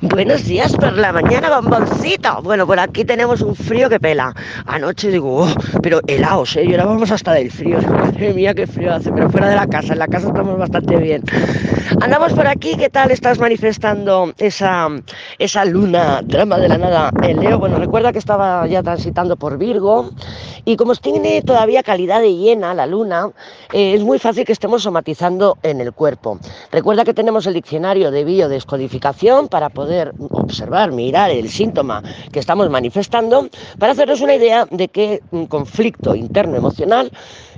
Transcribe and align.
Buenos 0.00 0.44
días 0.44 0.72
por 0.76 0.92
la 0.92 1.12
mañana, 1.12 1.60
bomboncito. 1.60 2.42
Bueno, 2.42 2.66
por 2.66 2.78
aquí 2.78 3.04
tenemos 3.04 3.40
un 3.40 3.56
frío 3.56 3.88
que 3.88 3.98
pela. 3.98 4.34
Anoche 4.66 5.10
digo, 5.10 5.44
oh, 5.44 5.54
pero 5.82 6.00
helados, 6.06 6.56
¿eh? 6.56 6.76
Vamos 6.76 7.10
hasta 7.10 7.32
del 7.32 7.50
frío. 7.50 7.80
Madre 7.88 8.34
mía, 8.34 8.54
qué 8.54 8.66
frío 8.66 8.94
hace, 8.94 9.10
pero 9.10 9.30
fuera 9.30 9.48
de 9.48 9.56
la 9.56 9.66
casa. 9.66 9.94
En 9.94 9.98
la 9.98 10.06
casa 10.06 10.28
estamos 10.28 10.58
bastante 10.58 10.96
bien. 10.96 11.22
Andamos 12.00 12.32
por 12.34 12.46
aquí, 12.46 12.76
¿qué 12.76 12.90
tal 12.90 13.10
estás 13.10 13.38
manifestando 13.38 14.32
esa, 14.38 14.88
esa 15.38 15.64
luna, 15.64 16.20
drama 16.22 16.58
de 16.58 16.68
la 16.68 16.78
nada 16.78 17.10
en 17.22 17.40
Leo? 17.40 17.58
Bueno, 17.58 17.78
recuerda 17.78 18.12
que 18.12 18.18
estaba 18.18 18.66
ya 18.66 18.82
transitando 18.82 19.36
por 19.36 19.58
Virgo 19.58 20.10
y 20.64 20.76
como 20.76 20.94
tiene 20.96 21.40
todavía 21.42 21.82
calidad 21.82 22.20
de 22.20 22.36
llena 22.36 22.74
la 22.74 22.86
luna, 22.86 23.30
eh, 23.72 23.94
es 23.94 24.02
muy 24.02 24.18
fácil 24.18 24.44
que 24.44 24.52
estemos 24.52 24.82
somatizando 24.82 25.56
en 25.62 25.80
el 25.80 25.92
cuerpo. 25.92 26.38
Recuerda 26.70 27.04
que 27.04 27.14
tenemos 27.14 27.46
el 27.46 27.54
diccionario 27.54 28.10
de 28.10 28.24
biodescodificación 28.24 29.48
para 29.48 29.70
poder 29.78 30.12
observar, 30.32 30.90
mirar 30.90 31.30
el 31.30 31.48
síntoma 31.48 32.02
que 32.32 32.40
estamos 32.40 32.68
manifestando, 32.68 33.48
para 33.78 33.92
hacernos 33.92 34.20
una 34.20 34.34
idea 34.34 34.66
de 34.72 34.88
qué 34.88 35.22
conflicto 35.48 36.16
interno 36.16 36.56
emocional 36.56 37.12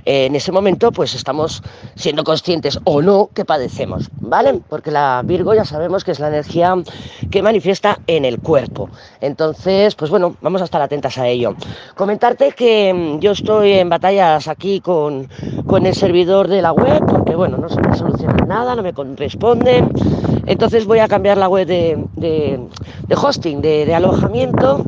en 0.05 0.35
ese 0.35 0.51
momento 0.51 0.91
pues 0.91 1.15
estamos 1.15 1.61
siendo 1.95 2.23
conscientes 2.23 2.79
o 2.83 3.01
no 3.01 3.29
que 3.33 3.45
padecemos, 3.45 4.09
¿vale? 4.19 4.61
Porque 4.69 4.91
la 4.91 5.21
Virgo 5.25 5.53
ya 5.53 5.65
sabemos 5.65 6.03
que 6.03 6.11
es 6.11 6.19
la 6.19 6.27
energía 6.27 6.75
que 7.29 7.41
manifiesta 7.41 7.99
en 8.07 8.25
el 8.25 8.39
cuerpo. 8.39 8.89
Entonces, 9.19 9.95
pues 9.95 10.11
bueno, 10.11 10.35
vamos 10.41 10.61
a 10.61 10.65
estar 10.65 10.81
atentas 10.81 11.17
a 11.17 11.27
ello. 11.27 11.55
Comentarte 11.95 12.51
que 12.51 12.93
mm, 12.93 13.19
yo 13.19 13.31
estoy 13.31 13.73
en 13.73 13.89
batallas 13.89 14.47
aquí 14.47 14.81
con, 14.81 15.29
con 15.65 15.85
el 15.85 15.95
servidor 15.95 16.47
de 16.47 16.61
la 16.61 16.71
web, 16.71 17.01
porque 17.07 17.35
bueno, 17.35 17.57
no 17.57 17.69
se 17.69 17.79
me 17.81 17.95
soluciona 17.95 18.45
nada, 18.45 18.75
no 18.75 18.83
me 18.83 18.93
corresponde. 18.93 19.83
Entonces 20.45 20.85
voy 20.85 20.99
a 20.99 21.07
cambiar 21.07 21.37
la 21.37 21.47
web 21.47 21.67
de, 21.67 22.03
de, 22.15 22.59
hosting, 23.15 23.61
de 23.61 23.93
alojamiento. 23.93 24.83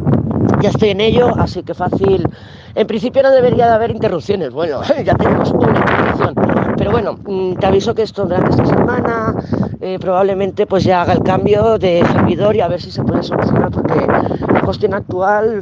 Ya 0.61 0.69
estoy 0.69 0.89
en 0.89 1.01
ello, 1.01 1.29
así 1.37 1.63
que 1.63 1.73
fácil 1.73 2.27
en 2.75 2.87
principio 2.87 3.23
no 3.23 3.31
debería 3.31 3.67
de 3.67 3.73
haber 3.73 3.91
interrupciones. 3.91 4.51
Bueno, 4.51 4.81
ya 5.03 5.15
tenemos 5.15 5.51
una 5.51 5.79
interrupción. 5.79 6.52
Pero 6.77 6.91
bueno, 6.91 7.17
mm, 7.25 7.55
te 7.55 7.65
aviso 7.65 7.93
que 7.93 8.03
esto 8.03 8.23
durante 8.25 8.51
esta 8.51 8.65
semana 8.65 9.35
eh, 9.81 9.97
probablemente 9.99 10.65
pues 10.65 10.83
ya 10.83 11.01
haga 11.01 11.13
el 11.13 11.23
cambio 11.23 11.77
de 11.77 12.03
servidor 12.05 12.55
y 12.55 12.61
a 12.61 12.67
ver 12.67 12.81
si 12.81 12.91
se 12.91 13.03
puede 13.03 13.23
solucionar 13.23 13.69
porque 13.69 14.05
la 14.05 14.61
cuestión 14.61 14.93
actual 14.93 15.61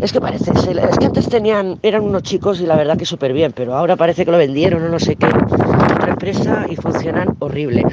es 0.00 0.12
que 0.12 0.20
parece, 0.20 0.52
es 0.52 0.98
que 0.98 1.06
antes 1.06 1.28
tenían, 1.28 1.78
eran 1.82 2.02
unos 2.02 2.22
chicos 2.22 2.60
y 2.60 2.66
la 2.66 2.76
verdad 2.76 2.96
que 2.96 3.04
súper 3.04 3.32
bien, 3.32 3.52
pero 3.54 3.74
ahora 3.74 3.96
parece 3.96 4.24
que 4.24 4.30
lo 4.30 4.38
vendieron 4.38 4.84
o 4.84 4.88
no 4.88 4.98
sé 5.00 5.16
qué 5.16 5.26
otra 5.26 6.10
empresa 6.10 6.66
y 6.68 6.76
funcionan 6.76 7.36
horrible. 7.40 7.84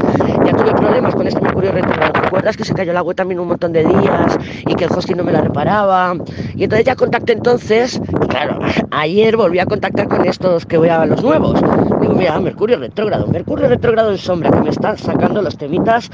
Ya 0.46 0.52
tuve 0.54 0.72
problemas 0.74 1.16
con 1.16 1.28
este 1.28 1.42
Mercurio 1.42 1.72
retrógrado. 1.72 2.14
¿Recuerdas 2.22 2.56
que 2.56 2.64
se 2.64 2.74
cayó 2.74 2.94
la 2.94 3.02
web 3.02 3.16
también 3.16 3.40
un 3.40 3.48
montón 3.48 3.74
de 3.74 3.84
días 3.84 4.38
y 4.68 4.76
que 4.76 4.86
el 4.86 4.92
hosting 4.92 5.18
no 5.18 5.24
me 5.24 5.32
la 5.32 5.42
reparaba? 5.42 6.16
Y 6.56 6.64
entonces 6.64 6.86
ya 6.86 6.96
contacté 6.96 7.34
entonces, 7.34 8.00
claro, 8.30 8.60
ayer 8.92 9.36
volví 9.36 9.60
a 9.60 9.66
contactar 9.66 10.08
con 10.08 10.26
estos 10.26 10.66
que 10.66 10.78
voy 10.78 10.90
a 10.90 11.06
los 11.06 11.24
nuevos. 11.24 11.60
Digo, 12.02 12.14
mira, 12.14 12.40
Mercurio 12.46 12.78
retrógrado, 12.78 13.26
Mercurio 13.26 13.68
retrógrado 13.68 14.12
en 14.12 14.20
sombra, 14.20 14.52
que 14.52 14.62
me 14.62 14.70
está 14.70 14.96
sacando 14.96 15.42
los 15.42 15.58
temitas 15.58 16.12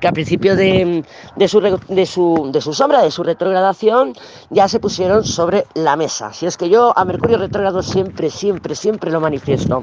que 0.00 0.06
a 0.06 0.12
principio 0.12 0.54
de, 0.54 1.04
su, 1.48 1.60
de, 1.60 2.06
su, 2.06 2.50
de 2.52 2.60
su 2.60 2.72
sombra, 2.72 3.02
de 3.02 3.10
su 3.10 3.24
retrogradación, 3.24 4.12
ya 4.50 4.68
se 4.68 4.78
pusieron 4.78 5.24
sobre 5.24 5.66
la 5.74 5.96
mesa. 5.96 6.32
Si 6.32 6.46
es 6.46 6.56
que 6.56 6.68
yo 6.68 6.96
a 6.96 7.04
Mercurio 7.04 7.38
retrógrado 7.38 7.82
siempre, 7.82 8.30
siempre, 8.30 8.76
siempre 8.76 9.10
lo 9.10 9.20
manifiesto. 9.20 9.80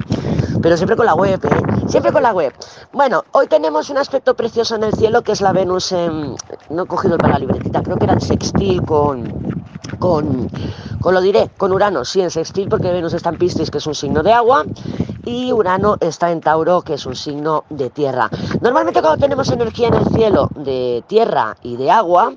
Pero 0.62 0.76
siempre 0.78 0.96
con 0.96 1.04
la 1.04 1.14
web, 1.14 1.40
¿eh? 1.44 1.88
Siempre 1.88 2.10
con 2.10 2.22
la 2.22 2.32
web. 2.32 2.54
Bueno, 2.92 3.24
hoy 3.32 3.46
tenemos 3.48 3.90
un 3.90 3.98
aspecto 3.98 4.34
precioso 4.34 4.76
en 4.76 4.84
el 4.84 4.94
cielo 4.94 5.22
que 5.22 5.32
es 5.32 5.42
la 5.42 5.52
Venus 5.52 5.92
en... 5.92 6.36
No 6.70 6.84
he 6.84 6.86
cogido 6.86 7.18
para 7.18 7.34
la 7.34 7.40
libretita, 7.40 7.82
creo 7.82 7.98
que 7.98 8.04
era 8.04 8.14
el 8.14 8.22
sextil 8.22 8.80
con 8.82 9.52
con, 9.98 10.48
con 11.00 11.14
lo 11.14 11.20
diré, 11.20 11.50
con 11.56 11.72
Urano, 11.72 12.04
sí, 12.04 12.20
en 12.20 12.30
sextil, 12.30 12.68
porque 12.68 12.90
Venus 12.90 13.14
está 13.14 13.30
en 13.30 13.38
Piscis, 13.38 13.70
que 13.70 13.78
es 13.78 13.86
un 13.86 13.94
signo 13.94 14.22
de 14.22 14.32
agua, 14.32 14.64
y 15.24 15.52
Urano 15.52 15.96
está 16.00 16.30
en 16.30 16.40
Tauro, 16.40 16.82
que 16.82 16.94
es 16.94 17.06
un 17.06 17.16
signo 17.16 17.64
de 17.70 17.90
tierra. 17.90 18.30
Normalmente 18.60 19.00
cuando 19.00 19.20
tenemos 19.20 19.50
energía 19.50 19.88
en 19.88 19.94
el 19.94 20.06
cielo 20.06 20.48
de 20.54 21.04
tierra 21.06 21.56
y 21.62 21.76
de 21.76 21.90
agua, 21.90 22.34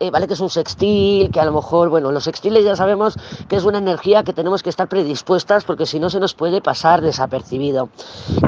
eh, 0.00 0.10
vale 0.10 0.26
que 0.26 0.34
es 0.34 0.40
un 0.40 0.50
sextil, 0.50 1.30
que 1.30 1.40
a 1.40 1.44
lo 1.44 1.52
mejor, 1.52 1.88
bueno, 1.88 2.12
los 2.12 2.24
sextiles 2.24 2.64
ya 2.64 2.76
sabemos 2.76 3.16
que 3.48 3.56
es 3.56 3.64
una 3.64 3.78
energía 3.78 4.22
que 4.22 4.32
tenemos 4.32 4.62
que 4.62 4.70
estar 4.70 4.88
predispuestas 4.88 5.64
porque 5.64 5.86
si 5.86 5.98
no 5.98 6.10
se 6.10 6.20
nos 6.20 6.34
puede 6.34 6.60
pasar 6.60 7.00
desapercibido 7.00 7.88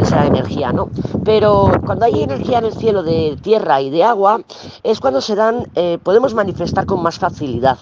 esa 0.00 0.26
energía, 0.26 0.72
¿no? 0.72 0.90
Pero 1.24 1.70
cuando 1.84 2.04
hay 2.04 2.22
energía 2.22 2.58
en 2.58 2.66
el 2.66 2.74
cielo 2.74 3.02
de 3.02 3.36
tierra 3.42 3.80
y 3.80 3.90
de 3.90 4.04
agua, 4.04 4.40
es 4.82 5.00
cuando 5.00 5.20
se 5.20 5.34
dan, 5.34 5.66
eh, 5.74 5.98
podemos 6.02 6.34
manifestar 6.34 6.86
con 6.86 7.02
más 7.02 7.18
facilidad. 7.18 7.78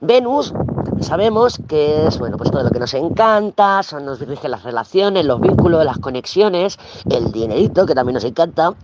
Venus, 0.00 0.52
sabemos 1.00 1.58
que 1.68 2.06
es, 2.06 2.18
bueno, 2.18 2.36
pues 2.36 2.50
todo 2.50 2.62
lo 2.62 2.70
que 2.70 2.80
nos 2.80 2.94
encanta, 2.94 3.80
nos 4.02 4.20
rige 4.20 4.48
las 4.48 4.62
relaciones, 4.62 5.24
los 5.24 5.40
vínculos, 5.40 5.84
las 5.84 5.98
conexiones, 5.98 6.78
el 7.08 7.30
dinerito, 7.32 7.86
que 7.86 7.94
también 7.94 8.14
nos 8.14 8.24
encanta, 8.24 8.74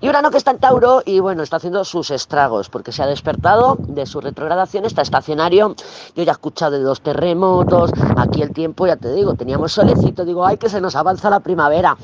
y 0.00 0.08
Urano 0.08 0.30
que 0.30 0.38
está 0.38 0.52
en 0.52 0.58
Tauro 0.58 1.02
y, 1.04 1.20
bueno, 1.20 1.42
está 1.42 1.56
haciendo 1.56 1.84
sus 1.84 2.10
estragos 2.10 2.68
porque 2.68 2.92
se 2.92 3.02
ha 3.02 3.06
despertado 3.06 3.76
de 3.88 4.06
su 4.06 4.20
retrogradación, 4.20 4.84
está 4.84 5.02
estacionario. 5.02 5.74
Yo 6.14 6.22
ya 6.22 6.30
he 6.30 6.32
escuchado 6.32 6.72
de 6.72 6.80
dos 6.80 7.00
terremotos, 7.00 7.90
aquí 8.16 8.42
el 8.42 8.52
tiempo, 8.52 8.86
ya 8.86 8.96
te 8.96 9.12
digo, 9.12 9.34
teníamos 9.34 9.72
solecito, 9.72 10.24
digo, 10.24 10.46
ay, 10.46 10.56
que 10.56 10.68
se 10.68 10.80
nos 10.80 10.96
avanza 10.96 11.30
la 11.30 11.40
primavera. 11.40 11.96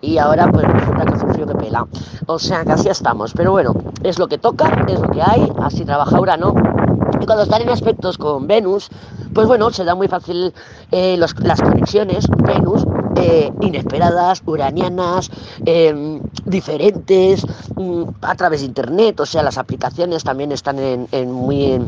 Y 0.00 0.18
ahora, 0.18 0.50
pues 0.50 0.64
resulta 0.66 1.04
que 1.04 1.14
hace 1.14 1.26
frío 1.26 1.46
que 1.46 1.54
pela. 1.54 1.86
O 2.26 2.38
sea, 2.38 2.64
que 2.64 2.72
así 2.72 2.88
estamos. 2.88 3.32
Pero 3.34 3.52
bueno, 3.52 3.74
es 4.02 4.18
lo 4.18 4.28
que 4.28 4.38
toca, 4.38 4.84
es 4.86 5.00
lo 5.00 5.08
que 5.10 5.22
hay, 5.22 5.50
así 5.62 5.84
trabaja 5.84 6.20
Urano. 6.20 6.54
Y 7.20 7.26
cuando 7.26 7.42
están 7.42 7.62
en 7.62 7.70
aspectos 7.70 8.18
con 8.18 8.46
Venus, 8.46 8.88
pues 9.34 9.46
bueno, 9.46 9.70
se 9.70 9.84
da 9.84 9.94
muy 9.94 10.08
fácil 10.08 10.52
eh, 10.90 11.16
las 11.16 11.34
conexiones 11.34 12.26
Venus 12.38 12.84
eh, 13.20 13.52
inesperadas, 13.60 14.42
uranianas, 14.46 15.30
em, 15.66 16.20
diferentes, 16.44 17.44
mm, 17.74 18.02
a 18.22 18.34
través 18.36 18.60
de 18.60 18.66
internet, 18.66 19.18
o 19.20 19.26
sea, 19.26 19.42
las 19.42 19.58
aplicaciones 19.58 20.22
también 20.22 20.52
están 20.52 20.78
en, 20.78 21.32
muy, 21.32 21.80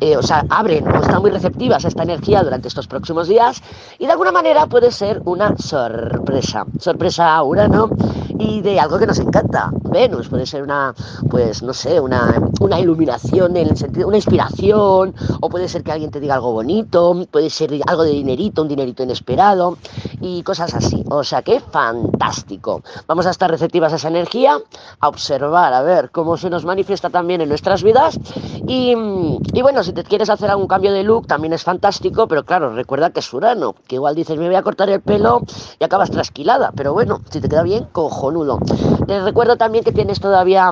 eh, 0.00 0.16
o 0.16 0.22
sea, 0.22 0.44
abren 0.48 0.88
o 0.88 1.00
están 1.00 1.20
muy 1.20 1.30
receptivas 1.30 1.84
a 1.84 1.88
esta 1.88 2.02
energía 2.02 2.42
durante 2.42 2.68
estos 2.68 2.86
próximos 2.86 3.28
días 3.28 3.62
y 3.98 4.06
de 4.06 4.12
alguna 4.12 4.32
manera 4.32 4.66
puede 4.66 4.90
ser 4.90 5.20
una 5.24 5.56
sorpresa, 5.58 6.64
sorpresa 6.78 7.34
a 7.34 7.42
Urano 7.42 7.90
y 8.38 8.60
de 8.62 8.80
algo 8.80 8.98
que 8.98 9.06
nos 9.06 9.18
encanta, 9.18 9.70
Venus, 9.90 10.28
puede 10.28 10.46
ser 10.46 10.62
una, 10.62 10.94
pues 11.28 11.62
no 11.62 11.74
sé, 11.74 12.00
una, 12.00 12.40
una 12.60 12.80
iluminación 12.80 13.56
en 13.56 13.68
el 13.68 13.76
sentido, 13.76 14.08
una 14.08 14.16
inspiración, 14.16 15.14
o 15.40 15.48
puede 15.48 15.68
ser 15.68 15.82
que 15.82 15.92
alguien 15.92 16.10
te 16.10 16.20
diga 16.20 16.36
algo 16.36 16.52
bonito, 16.52 17.26
puede 17.30 17.50
ser 17.50 17.78
algo 17.86 18.04
de 18.04 18.12
dinerito, 18.12 18.62
un 18.62 18.68
dinerito 18.68 19.02
inesperado 19.02 19.76
y 20.20 20.42
cosas 20.42 20.74
así. 20.74 21.04
O 21.10 21.24
sea 21.24 21.42
que 21.42 21.60
fantástico. 21.60 22.82
Vamos 23.06 23.26
a 23.26 23.30
estar 23.30 23.50
receptivas 23.50 23.92
a 23.92 23.96
esa 23.96 24.08
energía, 24.08 24.58
a 25.00 25.08
observar, 25.08 25.72
a 25.72 25.82
ver 25.82 26.10
cómo 26.10 26.36
se 26.36 26.50
nos 26.50 26.64
manifiesta 26.64 27.10
también 27.10 27.40
en 27.40 27.48
nuestras 27.48 27.82
vidas. 27.82 28.18
Y, 28.70 28.94
bueno, 29.62 29.82
si 29.82 29.94
te 29.94 30.04
quieres 30.04 30.28
hacer 30.28 30.50
algún 30.50 30.66
cambio 30.66 30.92
de 30.92 31.02
look, 31.02 31.26
también 31.26 31.54
es 31.54 31.64
fantástico, 31.64 32.28
pero 32.28 32.44
claro, 32.44 32.74
recuerda 32.74 33.08
que 33.08 33.20
es 33.20 33.32
Urano, 33.32 33.74
que 33.86 33.94
igual 33.94 34.14
dices, 34.14 34.36
me 34.36 34.46
voy 34.46 34.56
a 34.56 34.62
cortar 34.62 34.90
el 34.90 35.00
pelo 35.00 35.40
y 35.80 35.84
acabas 35.84 36.10
trasquilada. 36.10 36.72
Pero 36.76 36.92
bueno, 36.92 37.22
si 37.30 37.40
te 37.40 37.48
queda 37.48 37.62
bien, 37.62 37.86
cojonudo. 37.92 38.58
Les 39.06 39.22
recuerdo 39.22 39.56
también 39.56 39.84
que 39.84 39.92
tienes 39.92 40.20
todavía 40.20 40.70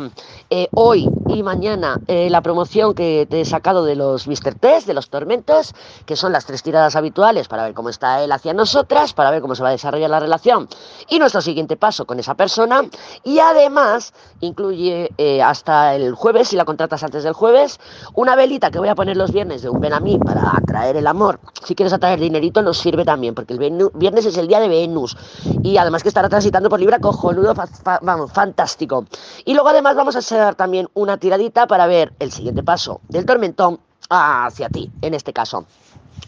eh, 0.51 0.69
hoy 0.73 1.09
y 1.29 1.43
mañana 1.43 1.99
eh, 2.07 2.29
la 2.29 2.43
promoción 2.43 2.95
que 2.95 3.27
te 3.31 3.41
he 3.41 3.45
sacado 3.47 3.85
de 3.85 3.97
los 3.97 4.29
Mr. 4.29 4.55
Test, 4.61 4.87
de 4.87 4.93
los 4.93 5.09
tormentos, 5.09 5.75
que 6.05 6.17
son 6.17 6.33
las 6.33 6.45
tres 6.45 6.63
tiradas 6.63 6.97
habituales 6.97 7.49
para 7.49 7.65
ver 7.65 7.73
cómo 7.73 7.89
está 7.89 8.23
él 8.23 8.31
hacia 8.31 8.53
nosotras, 8.53 9.15
para 9.15 9.31
ver 9.31 9.41
cómo 9.41 9.55
se 9.55 9.63
va 9.63 9.71
a 9.71 9.73
desarrollar 9.73 10.11
la 10.11 10.21
relación 10.21 10.69
y 11.09 11.19
nuestro 11.19 11.41
siguiente 11.41 11.77
paso 11.79 12.05
con 12.05 12.21
esa 12.21 12.35
persona. 12.35 12.83
Y 13.25 13.39
además 13.39 14.13
incluye 14.41 15.11
eh, 15.17 15.43
hasta 15.43 15.95
el 15.95 16.15
jueves, 16.15 16.49
si 16.49 16.57
la 16.57 16.67
contratas 16.67 17.03
antes 17.03 17.25
del 17.25 17.33
jueves, 17.33 17.81
una 18.15 18.37
velita 18.37 18.71
que 18.71 18.79
voy 18.79 18.89
a 18.89 18.95
poner 18.95 19.17
los 19.17 19.33
viernes 19.33 19.63
de 19.63 19.69
un 19.69 19.81
ven 19.81 19.93
a 19.93 20.01
mí 20.01 20.19
para 20.19 20.57
atraer 20.57 20.97
el 20.97 21.07
amor. 21.07 21.41
Si 21.65 21.75
quieres 21.75 21.93
atraer 21.93 22.21
dinerito 22.21 22.63
nos 22.63 22.79
sirve 22.79 23.05
también, 23.05 23.35
porque 23.35 23.55
el 23.55 23.91
viernes 23.95 24.27
es 24.27 24.37
el 24.37 24.49
día 24.49 24.61
de 24.61 24.69
Venus 24.69 25.17
y 25.63 25.77
además 25.77 26.03
que 26.03 26.09
estará 26.09 26.29
transitando 26.29 26.69
por 26.69 26.81
Libra 26.81 26.99
cojonudo, 26.99 27.55
vamos, 28.03 28.33
fantástico. 28.33 29.07
Y 29.45 29.55
luego 29.55 29.69
además 29.69 29.97
vamos 29.97 30.17
a 30.17 30.21
hacer 30.21 30.55
también 30.55 30.89
una 30.95 31.17
tiradita 31.19 31.67
para 31.67 31.87
ver 31.87 32.13
el 32.19 32.33
siguiente 32.33 32.63
paso 32.63 33.01
del 33.09 33.27
tormentón 33.27 33.81
hacia 34.09 34.69
ti, 34.69 34.91
en 35.03 35.15
este 35.15 35.33
caso. 35.33 35.67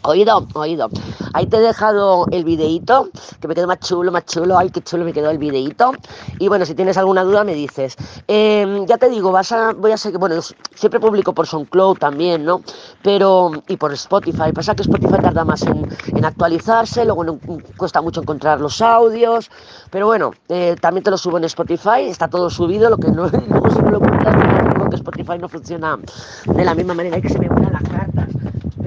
Oído, 0.03 0.47
oído. 0.53 0.89
Ahí 1.33 1.45
te 1.47 1.57
he 1.57 1.59
dejado 1.59 2.25
el 2.31 2.45
videíto, 2.45 3.09
que 3.41 3.47
me 3.47 3.55
quedó 3.55 3.67
más 3.67 3.79
chulo, 3.79 4.11
más 4.11 4.25
chulo. 4.25 4.57
Ay, 4.57 4.69
qué 4.69 4.81
chulo 4.81 5.03
me 5.03 5.11
quedó 5.11 5.29
el 5.29 5.37
videíto. 5.37 5.91
Y 6.39 6.47
bueno, 6.47 6.65
si 6.65 6.73
tienes 6.73 6.97
alguna 6.97 7.23
duda 7.23 7.43
me 7.43 7.53
dices. 7.53 7.97
Em, 8.27 8.85
ya 8.85 8.97
te 8.97 9.09
digo, 9.09 9.31
vas 9.31 9.51
a, 9.51 9.73
voy 9.73 9.91
a 9.91 9.97
seguir, 9.97 10.19
bueno, 10.19 10.35
siempre 10.73 10.99
publico 10.99 11.33
por 11.33 11.47
SoundCloud 11.47 11.97
también, 11.97 12.45
¿no? 12.45 12.61
Pero, 13.03 13.51
y 13.67 13.75
por 13.75 13.93
Spotify. 13.93 14.53
Pasa 14.53 14.73
que 14.73 14.83
Spotify 14.83 15.17
tarda 15.21 15.43
más 15.43 15.63
en, 15.63 15.85
actualizarse, 16.23 17.03
luego 17.05 17.23
no, 17.23 17.39
cuesta 17.77 18.01
mucho 18.01 18.21
encontrar 18.21 18.61
los 18.61 18.81
audios. 18.81 19.51
Pero 19.91 20.05
bueno, 20.07 20.31
eh, 20.47 20.75
también 20.79 21.03
te 21.03 21.11
lo 21.11 21.17
subo 21.17 21.37
en 21.37 21.43
Spotify, 21.43 22.03
está 22.07 22.29
todo 22.29 22.49
subido, 22.49 22.89
lo 22.89 22.97
que 22.97 23.11
no, 23.11 23.27
luego 23.49 23.69
si 23.69 23.79
no 23.79 23.91
lo 23.91 23.99
porque 23.99 24.95
Spotify 24.95 25.37
no 25.39 25.49
funciona 25.49 25.97
de 26.45 26.65
la 26.65 26.73
misma 26.73 26.93
manera 26.93 27.17
y 27.17 27.21
que 27.21 27.29
se 27.29 27.39
me 27.39 27.47
las 27.47 27.83
cartas. 27.83 27.88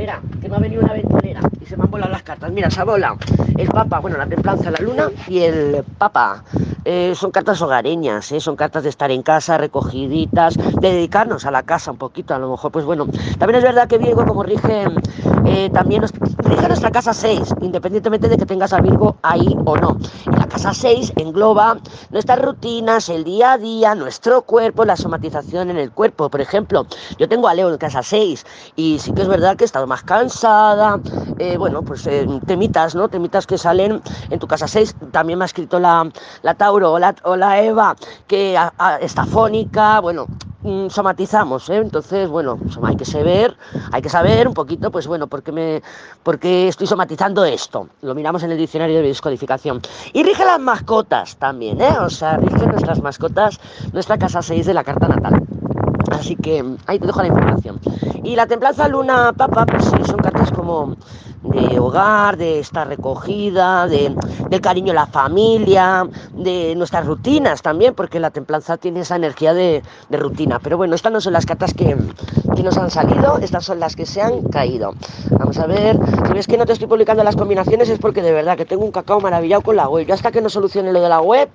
Mira, 0.02 0.20
que 0.40 0.48
me 0.48 0.56
ha 0.56 0.58
venido 0.58 0.82
una 0.82 0.90
aventurera 0.90 1.40
se 1.72 1.78
me 1.78 1.84
han 1.84 1.90
volado 1.90 2.12
las 2.12 2.22
cartas. 2.22 2.52
Mira, 2.52 2.70
se 2.70 2.82
ha 2.82 2.84
el 3.56 3.68
Papa, 3.68 4.00
bueno, 4.00 4.18
la 4.18 4.26
templanza, 4.26 4.70
la 4.70 4.78
luna 4.80 5.10
y 5.26 5.40
el 5.40 5.82
Papa. 5.96 6.44
Eh, 6.84 7.14
son 7.14 7.30
cartas 7.30 7.62
hogareñas, 7.62 8.30
eh, 8.32 8.40
son 8.40 8.56
cartas 8.56 8.82
de 8.82 8.88
estar 8.88 9.10
en 9.10 9.22
casa, 9.22 9.56
recogiditas, 9.56 10.56
de 10.56 10.92
dedicarnos 10.92 11.46
a 11.46 11.50
la 11.50 11.62
casa 11.62 11.92
un 11.92 11.96
poquito, 11.96 12.34
a 12.34 12.38
lo 12.38 12.50
mejor, 12.50 12.72
pues 12.72 12.84
bueno. 12.84 13.06
También 13.38 13.58
es 13.58 13.62
verdad 13.62 13.88
que 13.88 13.98
Virgo, 13.98 14.26
como 14.26 14.42
rige, 14.42 14.84
eh, 15.46 15.70
también 15.72 16.02
nos, 16.02 16.12
rige 16.38 16.66
nuestra 16.66 16.90
casa 16.90 17.14
6, 17.14 17.54
independientemente 17.60 18.28
de 18.28 18.36
que 18.36 18.46
tengas 18.46 18.72
a 18.72 18.80
Virgo 18.80 19.16
ahí 19.22 19.56
o 19.64 19.76
no. 19.76 19.96
Y 20.26 20.36
la 20.36 20.46
casa 20.46 20.74
6 20.74 21.12
engloba 21.16 21.78
nuestras 22.10 22.40
rutinas, 22.40 23.08
el 23.08 23.24
día 23.24 23.52
a 23.52 23.58
día, 23.58 23.94
nuestro 23.94 24.42
cuerpo, 24.42 24.84
la 24.84 24.96
somatización 24.96 25.70
en 25.70 25.78
el 25.78 25.92
cuerpo. 25.92 26.30
Por 26.30 26.40
ejemplo, 26.40 26.86
yo 27.18 27.28
tengo 27.28 27.48
a 27.48 27.54
Leo 27.54 27.70
en 27.70 27.78
casa 27.78 28.02
6 28.02 28.44
y 28.76 28.98
sí 28.98 29.12
que 29.12 29.22
es 29.22 29.28
verdad 29.28 29.56
que 29.56 29.64
he 29.64 29.66
estado 29.66 29.86
más 29.86 30.02
cansada, 30.02 31.00
bueno, 31.62 31.82
pues 31.82 32.08
temitas, 32.44 32.96
¿no? 32.96 33.06
Temitas 33.06 33.46
que 33.46 33.56
salen 33.56 34.02
en 34.30 34.38
tu 34.40 34.48
casa 34.48 34.66
6. 34.66 34.96
También 35.12 35.38
me 35.38 35.44
ha 35.44 35.46
escrito 35.46 35.78
la, 35.78 36.10
la 36.42 36.56
o 36.72 37.36
la, 37.36 37.62
Eva, 37.62 37.94
que 38.26 38.58
está 39.00 39.24
fónica, 39.26 40.00
bueno, 40.00 40.26
mm, 40.62 40.88
somatizamos, 40.88 41.70
¿eh? 41.70 41.76
entonces, 41.76 42.28
bueno, 42.28 42.58
hay 42.82 42.96
que 42.96 43.04
saber, 43.04 43.56
hay 43.92 44.02
que 44.02 44.08
saber 44.08 44.48
un 44.48 44.54
poquito, 44.54 44.90
pues 44.90 45.06
bueno, 45.06 45.28
por 45.28 45.44
qué, 45.44 45.52
me, 45.52 45.82
por 46.24 46.40
qué 46.40 46.66
estoy 46.66 46.88
somatizando 46.88 47.44
esto. 47.44 47.86
Lo 48.00 48.16
miramos 48.16 48.42
en 48.42 48.50
el 48.50 48.58
diccionario 48.58 48.96
de 48.96 49.02
descodificación. 49.02 49.82
Y 50.12 50.24
rige 50.24 50.44
las 50.44 50.58
mascotas 50.58 51.36
también, 51.36 51.80
¿eh? 51.80 51.96
O 52.00 52.10
sea, 52.10 52.38
rige 52.38 52.66
nuestras 52.66 53.00
mascotas, 53.00 53.60
nuestra 53.92 54.18
casa 54.18 54.42
6 54.42 54.66
de 54.66 54.74
la 54.74 54.82
carta 54.82 55.06
natal. 55.06 55.46
Así 56.10 56.34
que 56.34 56.64
ahí 56.86 56.98
te 56.98 57.06
dejo 57.06 57.22
la 57.22 57.28
información. 57.28 57.78
Y 58.24 58.36
la 58.36 58.46
templanza 58.46 58.88
luna 58.88 59.32
papa, 59.32 59.66
pues 59.66 59.84
sí, 59.84 59.96
son 60.06 60.16
cartas 60.16 60.50
como 60.52 60.96
de 61.42 61.78
hogar, 61.78 62.36
de 62.36 62.60
estar 62.60 62.86
recogida, 62.86 63.86
de, 63.86 64.14
del 64.48 64.60
cariño 64.60 64.92
a 64.92 64.94
la 64.94 65.06
familia, 65.06 66.08
de 66.32 66.74
nuestras 66.76 67.06
rutinas 67.06 67.62
también, 67.62 67.94
porque 67.94 68.20
la 68.20 68.30
templanza 68.30 68.76
tiene 68.76 69.00
esa 69.00 69.16
energía 69.16 69.54
de, 69.54 69.82
rutina. 70.10 70.58
Pero 70.60 70.76
bueno, 70.76 70.94
estas 70.94 71.12
no 71.12 71.20
son 71.20 71.32
las 71.32 71.46
cartas 71.46 71.74
que, 71.74 71.96
que, 72.54 72.62
nos 72.62 72.76
han 72.76 72.90
salido, 72.90 73.38
estas 73.38 73.64
son 73.64 73.80
las 73.80 73.96
que 73.96 74.06
se 74.06 74.22
han 74.22 74.42
caído. 74.42 74.94
Vamos 75.30 75.58
a 75.58 75.66
ver, 75.66 75.98
si 76.26 76.32
ves 76.32 76.46
que 76.46 76.56
no 76.56 76.66
te 76.66 76.72
estoy 76.72 76.88
publicando 76.88 77.24
las 77.24 77.36
combinaciones 77.36 77.88
es 77.88 77.98
porque 77.98 78.22
de 78.22 78.32
verdad 78.32 78.56
que 78.56 78.64
tengo 78.64 78.84
un 78.84 78.92
cacao 78.92 79.20
maravillado 79.20 79.62
con 79.62 79.76
la 79.76 79.88
web. 79.88 80.06
Yo 80.06 80.14
hasta 80.14 80.30
que 80.30 80.40
no 80.40 80.48
solucione 80.48 80.92
lo 80.92 81.00
de 81.00 81.08
la 81.08 81.20
web, 81.20 81.48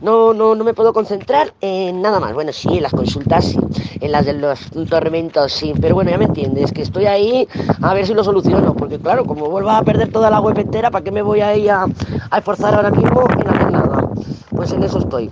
no, 0.00 0.32
no, 0.32 0.54
no 0.54 0.64
me 0.64 0.74
puedo 0.74 0.92
concentrar 0.92 1.52
en 1.60 2.00
nada 2.02 2.20
más. 2.20 2.32
Bueno, 2.34 2.52
sí, 2.52 2.68
en 2.76 2.82
las 2.82 2.92
consultas 2.92 3.44
sí, 3.44 3.58
en 4.00 4.12
las 4.12 4.26
de 4.26 4.34
los 4.34 4.70
tormentos 4.88 5.52
sí, 5.52 5.74
pero 5.80 5.94
bueno, 5.94 6.10
ya 6.10 6.18
me 6.18 6.24
entiendes, 6.24 6.72
que 6.72 6.82
estoy 6.82 7.06
ahí 7.06 7.48
a 7.82 7.94
ver 7.94 8.06
si 8.06 8.14
lo 8.14 8.24
soluciono, 8.24 8.74
porque 8.74 8.98
claro, 8.98 9.24
como 9.34 9.50
vuelva 9.50 9.78
a 9.78 9.82
perder 9.82 10.12
toda 10.12 10.30
la 10.30 10.40
web 10.40 10.56
entera, 10.58 10.92
¿para 10.92 11.02
qué 11.02 11.10
me 11.10 11.20
voy 11.20 11.40
a 11.40 11.56
ir 11.56 11.68
a, 11.68 11.86
esforzar 12.36 12.72
ahora 12.74 12.90
mismo 12.90 13.24
en 13.28 13.48
hacer 13.48 13.72
nada? 13.72 14.08
Pues 14.54 14.72
en 14.72 14.82
eso 14.84 14.98
estoy. 14.98 15.28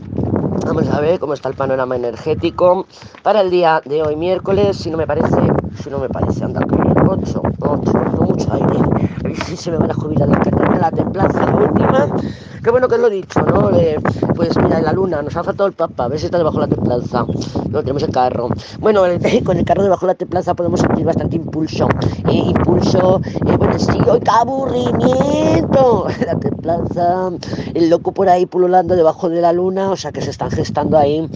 Vamos 0.67 0.89
a 0.89 1.01
ver 1.01 1.21
cómo 1.21 1.35
está 1.35 1.49
el 1.49 1.55
panorama 1.55 1.95
energético 1.95 2.87
para 3.23 3.43
el 3.43 3.51
día 3.51 3.81
de 3.85 4.03
hoy, 4.03 4.17
miércoles, 4.17 4.77
si 4.77 4.91
no 4.91 4.97
me 4.97 5.07
parece, 5.07 5.41
si 5.81 5.89
no 5.89 5.99
me 5.99 6.09
parece, 6.09 6.45
anda, 6.45 6.61
8, 7.07 7.43
8, 7.61 7.93
mucho 8.21 8.53
aire, 8.55 8.79
a 9.21 9.23
ver 9.23 9.37
si 9.45 9.57
se 9.57 9.71
me 9.71 9.79
van 9.79 9.91
a 9.93 9.95
jubilar 9.95 10.29
la 10.29 10.39
carta 10.39 10.73
de 10.73 10.81
la 10.81 10.91
templanza, 10.91 11.47
la 11.47 11.57
última, 11.57 12.07
Qué 12.63 12.71
bueno 12.71 12.87
que 12.87 12.97
lo 12.97 13.09
he 13.09 13.11
dicho, 13.11 13.41
¿no? 13.41 13.71
pues 14.37 14.57
mira, 14.57 14.79
en 14.79 14.85
la 14.85 14.93
luna 14.93 15.21
nos 15.21 15.37
ha 15.37 15.43
faltado 15.43 15.67
el 15.67 15.73
papa, 15.73 16.05
a 16.05 16.09
ver 16.09 16.21
si 16.21 16.27
está 16.27 16.39
debajo 16.39 16.61
de 16.61 16.69
la 16.69 16.75
templanza. 16.77 17.27
No 17.69 17.81
tenemos 17.81 18.05
el 18.05 18.13
carro. 18.13 18.51
Bueno, 18.79 19.03
con 19.45 19.57
el 19.57 19.65
carro 19.65 19.83
debajo 19.83 20.07
de 20.07 20.13
la 20.13 20.15
templanza 20.17 20.55
podemos 20.55 20.79
sentir 20.79 21.05
bastante 21.05 21.35
impulso. 21.35 21.89
Eh, 22.29 22.37
impulso, 22.37 23.21
eh, 23.47 23.57
bueno, 23.57 23.77
sí, 23.81 23.99
hoy 24.09 24.21
qué 24.21 24.31
aburrimiento! 24.31 26.07
La 26.27 26.39
templanza, 26.39 27.31
el 27.75 27.91
loco 27.91 28.13
por 28.13 28.29
ahí 28.29 28.47
pululando 28.47 28.95
debajo 28.95 29.29
de 29.29 29.41
la 29.41 29.53
luna, 29.53 29.91
o 29.91 29.97
sea 29.97 30.13
que 30.13 30.23
se 30.23 30.31
están 30.31 30.51
gestando 30.51 30.97
ahí. 30.97 31.29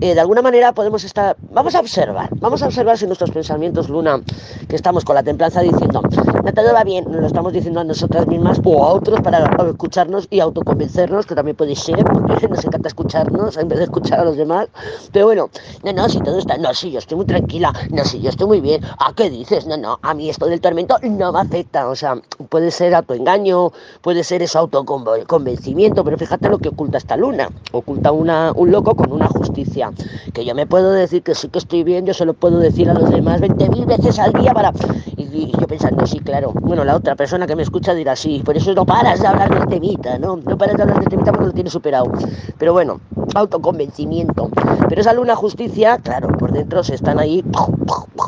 Eh, 0.00 0.14
de 0.14 0.20
alguna 0.20 0.42
manera 0.42 0.72
podemos 0.72 1.02
estar. 1.04 1.36
Vamos 1.50 1.74
a 1.74 1.80
observar, 1.80 2.28
vamos 2.40 2.62
a 2.62 2.66
observar 2.66 2.98
si 2.98 3.06
nuestros 3.06 3.30
pensamientos, 3.30 3.88
luna, 3.88 4.20
que 4.68 4.76
estamos 4.76 5.04
con 5.04 5.14
la 5.14 5.22
templanza 5.22 5.62
diciendo, 5.62 6.02
no 6.02 6.52
todo 6.52 6.74
va 6.74 6.84
bien, 6.84 7.04
nos 7.04 7.20
lo 7.20 7.26
estamos 7.26 7.52
diciendo 7.52 7.80
a 7.80 7.84
nosotras 7.84 8.26
mismas 8.26 8.60
o 8.64 8.84
a 8.84 8.88
otros 8.88 9.20
para 9.22 9.50
escucharnos 9.70 10.26
y 10.30 10.40
autocontrolar 10.40 10.73
convencernos, 10.74 11.24
que 11.26 11.36
también 11.36 11.56
puede 11.56 11.76
ser, 11.76 12.04
porque 12.04 12.48
nos 12.50 12.64
encanta 12.64 12.88
escucharnos 12.88 13.56
en 13.56 13.68
vez 13.68 13.78
de 13.78 13.84
escuchar 13.84 14.20
a 14.20 14.24
los 14.24 14.36
demás. 14.36 14.68
Pero 15.12 15.26
bueno, 15.26 15.48
no, 15.84 15.92
no, 15.92 16.08
si 16.08 16.20
todo 16.20 16.38
está, 16.38 16.58
no, 16.58 16.74
si 16.74 16.90
yo 16.90 16.98
estoy 16.98 17.16
muy 17.16 17.26
tranquila, 17.26 17.72
no, 17.90 18.04
si 18.04 18.20
yo 18.20 18.30
estoy 18.30 18.48
muy 18.48 18.60
bien, 18.60 18.82
¿a 18.98 19.12
qué 19.14 19.30
dices? 19.30 19.66
No, 19.66 19.76
no, 19.76 20.00
a 20.02 20.14
mí 20.14 20.28
esto 20.28 20.46
del 20.46 20.60
tormento 20.60 20.96
no 21.02 21.32
me 21.32 21.40
afecta, 21.40 21.88
o 21.88 21.94
sea, 21.94 22.16
puede 22.48 22.72
ser 22.72 22.94
autoengaño, 22.94 23.70
puede 24.02 24.24
ser 24.24 24.42
eso 24.42 24.58
autoconvencimiento, 24.58 26.02
pero 26.02 26.18
fíjate 26.18 26.48
lo 26.48 26.58
que 26.58 26.70
oculta 26.70 26.98
esta 26.98 27.16
luna, 27.16 27.48
oculta 27.70 28.10
una, 28.10 28.52
un 28.52 28.72
loco 28.72 28.96
con 28.96 29.12
una 29.12 29.28
justicia, 29.28 29.92
que 30.32 30.44
yo 30.44 30.56
me 30.56 30.66
puedo 30.66 30.90
decir 30.90 31.22
que 31.22 31.36
sí 31.36 31.48
que 31.48 31.58
estoy 31.58 31.84
bien, 31.84 32.04
yo 32.04 32.14
se 32.14 32.24
lo 32.24 32.34
puedo 32.34 32.58
decir 32.58 32.90
a 32.90 32.94
los 32.94 33.10
demás 33.10 33.40
20.000 33.40 33.86
veces 33.86 34.18
al 34.18 34.32
día 34.32 34.52
para... 34.52 34.72
Y, 35.34 35.50
yo 35.58 35.66
pensando, 35.66 36.06
sí, 36.06 36.20
claro, 36.20 36.52
bueno, 36.54 36.84
la 36.84 36.94
otra 36.94 37.16
persona 37.16 37.44
que 37.46 37.56
me 37.56 37.64
escucha 37.64 37.92
dirá, 37.92 38.14
sí, 38.14 38.40
por 38.44 38.56
eso 38.56 38.72
no 38.72 38.86
paras 38.86 39.20
de 39.20 39.26
hablar 39.26 39.52
del 39.52 39.68
temita, 39.68 40.16
¿no? 40.16 40.36
No 40.36 40.56
para 40.56 40.74
de 40.74 40.82
hablar 40.82 41.00
de 41.00 41.06
temita 41.06 41.32
porque 41.32 41.46
lo 41.46 41.52
tiene 41.52 41.70
superado. 41.70 42.12
Pero 42.56 42.72
bueno, 42.72 43.00
autoconvencimiento. 43.34 44.50
Pero 44.88 45.00
esa 45.00 45.12
luna 45.12 45.34
justicia, 45.34 45.98
claro, 45.98 46.28
por 46.28 46.52
dentro 46.52 46.84
se 46.84 46.94
están 46.94 47.18
ahí 47.18 47.44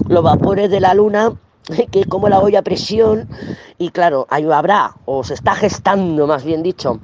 los 0.08 0.22
vapores 0.24 0.68
de 0.68 0.80
la 0.80 0.94
luna 0.94 1.32
que 1.90 2.04
como 2.06 2.28
la 2.28 2.40
olla 2.40 2.60
a 2.60 2.62
presión 2.62 3.28
y 3.78 3.90
claro, 3.90 4.26
ahí 4.30 4.44
habrá, 4.50 4.96
o 5.04 5.22
se 5.22 5.34
está 5.34 5.54
gestando 5.54 6.26
más 6.26 6.44
bien 6.44 6.62
dicho, 6.62 6.98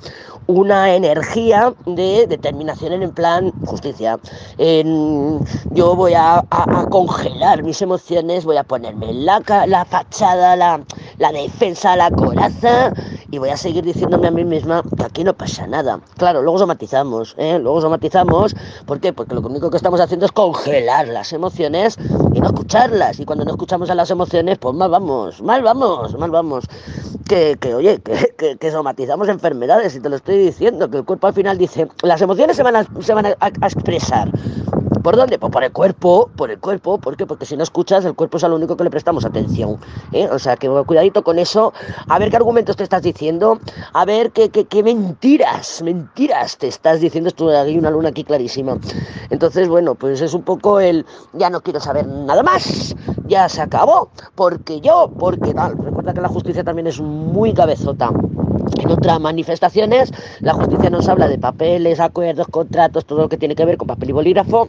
una 0.46 0.94
energía 0.94 1.72
de 1.86 2.26
determinación 2.26 2.92
en 2.92 3.02
el 3.02 3.10
plan 3.10 3.52
justicia. 3.64 4.18
yo 4.58 5.96
voy 5.96 6.14
a, 6.14 6.44
congelar 6.90 7.62
mis 7.62 7.80
emociones, 7.82 8.44
voy 8.44 8.56
a 8.56 8.64
ponerme 8.64 9.12
la, 9.12 9.42
la 9.66 9.84
fachada, 9.84 10.56
la, 10.56 10.80
la 11.22 11.30
defensa, 11.30 11.94
la 11.94 12.10
coraza 12.10 12.92
y 13.30 13.38
voy 13.38 13.50
a 13.50 13.56
seguir 13.56 13.84
diciéndome 13.84 14.26
a 14.26 14.30
mí 14.32 14.44
misma 14.44 14.82
que 14.96 15.04
aquí 15.04 15.22
no 15.22 15.34
pasa 15.34 15.68
nada. 15.68 16.00
Claro, 16.16 16.42
luego 16.42 16.58
somatizamos, 16.58 17.36
¿eh? 17.38 17.60
luego 17.60 17.80
somatizamos, 17.80 18.56
¿por 18.86 18.98
qué? 18.98 19.12
Porque 19.12 19.36
lo 19.36 19.40
único 19.40 19.70
que 19.70 19.76
estamos 19.76 20.00
haciendo 20.00 20.26
es 20.26 20.32
congelar 20.32 21.06
las 21.06 21.32
emociones 21.32 21.96
y 22.34 22.40
no 22.40 22.46
escucharlas. 22.46 23.20
Y 23.20 23.24
cuando 23.24 23.44
no 23.44 23.52
escuchamos 23.52 23.88
a 23.88 23.94
las 23.94 24.10
emociones, 24.10 24.58
pues 24.58 24.74
mal 24.74 24.90
vamos, 24.90 25.40
mal 25.40 25.62
vamos, 25.62 26.18
mal 26.18 26.32
vamos. 26.32 26.64
Que, 27.28 27.56
que 27.58 27.72
oye, 27.72 28.02
que, 28.02 28.56
que, 28.58 28.70
somatizamos 28.72 29.28
enfermedades, 29.28 29.94
y 29.94 30.00
te 30.00 30.08
lo 30.08 30.16
estoy 30.16 30.38
diciendo, 30.38 30.90
que 30.90 30.98
el 30.98 31.04
cuerpo 31.04 31.28
al 31.28 31.34
final 31.34 31.56
dice, 31.56 31.86
las 32.02 32.20
emociones 32.20 32.56
se 32.56 32.64
van 32.64 32.74
a, 32.74 32.86
se 33.00 33.14
van 33.14 33.26
a 33.26 33.46
expresar 33.46 34.28
¿Por 35.02 35.16
dónde? 35.16 35.38
Pues 35.38 35.52
por 35.52 35.64
el 35.64 35.72
cuerpo, 35.72 36.30
por 36.36 36.50
el 36.50 36.58
cuerpo. 36.58 36.98
¿Por 36.98 37.16
qué? 37.16 37.26
Porque 37.26 37.46
si 37.46 37.56
no 37.56 37.62
escuchas, 37.62 38.04
el 38.04 38.14
cuerpo 38.14 38.36
es 38.36 38.44
a 38.44 38.48
lo 38.48 38.56
único 38.56 38.76
que 38.76 38.84
le 38.84 38.90
prestamos 38.90 39.24
atención. 39.24 39.78
¿eh? 40.12 40.28
O 40.30 40.38
sea, 40.38 40.56
que 40.56 40.68
cuidadito 40.86 41.22
con 41.22 41.38
eso. 41.38 41.72
A 42.08 42.18
ver 42.18 42.30
qué 42.30 42.36
argumentos 42.36 42.76
te 42.76 42.82
estás 42.82 43.02
diciendo. 43.02 43.58
A 43.92 44.04
ver 44.04 44.30
qué, 44.32 44.50
qué, 44.50 44.82
mentiras, 44.82 45.82
mentiras 45.82 46.58
te 46.58 46.68
estás 46.68 47.00
diciendo. 47.00 47.28
Esto 47.28 47.48
hay 47.48 47.78
una 47.78 47.90
luna 47.90 48.10
aquí 48.10 48.24
clarísima. 48.24 48.78
Entonces, 49.30 49.68
bueno, 49.68 49.94
pues 49.94 50.20
es 50.20 50.34
un 50.34 50.42
poco 50.42 50.80
el 50.80 51.06
ya 51.32 51.50
no 51.50 51.60
quiero 51.60 51.80
saber 51.80 52.06
nada 52.06 52.42
más. 52.42 52.94
Ya 53.26 53.48
se 53.48 53.62
acabó. 53.62 54.10
Porque 54.34 54.80
yo, 54.80 55.10
porque 55.18 55.54
tal. 55.54 55.76
Recuerda 55.78 56.14
que 56.14 56.20
la 56.20 56.28
justicia 56.28 56.64
también 56.64 56.86
es 56.86 57.00
muy 57.00 57.54
cabezota. 57.54 58.10
En 58.80 58.90
otras 58.90 59.20
manifestaciones, 59.20 60.12
la 60.40 60.54
justicia 60.54 60.90
nos 60.90 61.08
habla 61.08 61.28
de 61.28 61.38
papeles, 61.38 62.00
acuerdos, 62.00 62.46
contratos, 62.48 63.04
todo 63.04 63.22
lo 63.22 63.28
que 63.28 63.36
tiene 63.36 63.54
que 63.54 63.64
ver 63.64 63.76
con 63.76 63.88
papel 63.88 64.10
y 64.10 64.12
bolígrafo, 64.12 64.68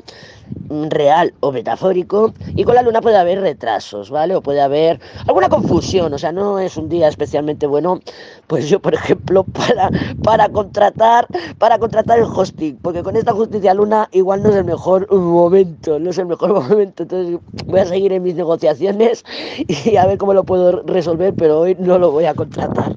mm, 0.69 0.87
real 0.89 1.33
o 1.39 1.51
metafórico, 1.51 2.33
y 2.55 2.63
con 2.63 2.75
la 2.75 2.81
luna 2.81 3.01
puede 3.01 3.17
haber 3.17 3.41
retrasos, 3.41 4.09
¿vale? 4.09 4.35
O 4.35 4.41
puede 4.41 4.61
haber 4.61 4.99
alguna 5.27 5.49
confusión, 5.49 6.13
o 6.13 6.17
sea, 6.17 6.31
no 6.31 6.59
es 6.59 6.77
un 6.77 6.89
día 6.89 7.07
especialmente 7.07 7.67
bueno, 7.67 7.99
pues 8.47 8.69
yo, 8.69 8.79
por 8.79 8.93
ejemplo, 8.93 9.43
para, 9.53 9.89
para 10.23 10.49
contratar, 10.49 11.27
para 11.57 11.79
contratar 11.79 12.19
el 12.19 12.25
hosting, 12.25 12.77
porque 12.81 13.03
con 13.03 13.15
esta 13.15 13.33
justicia 13.33 13.73
luna 13.73 14.09
igual 14.11 14.43
no 14.43 14.49
es 14.49 14.55
el 14.55 14.65
mejor 14.65 15.11
momento, 15.11 15.99
no 15.99 16.09
es 16.09 16.17
el 16.17 16.25
mejor 16.25 16.53
momento, 16.69 17.03
entonces 17.03 17.39
voy 17.65 17.79
a 17.79 17.85
seguir 17.85 18.13
en 18.13 18.23
mis 18.23 18.35
negociaciones 18.35 19.23
y 19.85 19.95
a 19.97 20.05
ver 20.05 20.17
cómo 20.17 20.33
lo 20.33 20.43
puedo 20.43 20.83
resolver, 20.83 21.33
pero 21.35 21.59
hoy 21.59 21.75
no 21.79 21.97
lo 21.99 22.11
voy 22.11 22.25
a 22.25 22.33
contratar. 22.33 22.95